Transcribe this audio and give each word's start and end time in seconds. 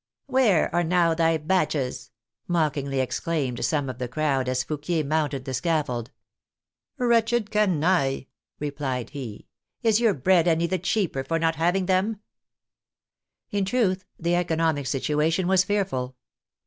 "Where 0.25 0.73
are 0.73 0.83
now 0.83 1.13
thy 1.13 1.37
batches?*' 1.37 2.09
mockingly 2.47 2.99
exclaimed 2.99 3.63
some 3.63 3.87
of 3.87 3.99
the 3.99 4.07
crowd, 4.07 4.49
as 4.49 4.63
Fouquier 4.63 5.03
mounted 5.03 5.45
the 5.45 5.53
scaffold." 5.53 6.09
Wretched 6.97 7.51
canaille'* 7.51 8.25
replied 8.59 9.11
he,'' 9.11 9.45
is 9.83 9.99
your 9.99 10.15
bread 10.15 10.47
any 10.47 10.65
the 10.65 10.79
cheaper 10.79 11.23
for 11.23 11.37
not 11.37 11.53
having 11.57 11.85
100 11.85 11.85
THE 11.85 12.07
FRENCH 12.07 12.19
REVOLUTION 13.51 13.51
them?'' 13.51 13.59
In 13.59 13.63
truth, 13.63 14.05
the 14.17 14.35
economic 14.35 14.87
situation 14.87 15.45
was 15.47 15.63
fearful. 15.63 16.15